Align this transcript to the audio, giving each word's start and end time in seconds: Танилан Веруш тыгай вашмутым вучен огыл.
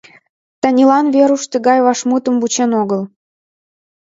Танилан 0.61 1.05
Веруш 1.15 1.43
тыгай 1.51 1.79
вашмутым 1.85 2.35
вучен 2.41 2.71
огыл. 2.81 3.01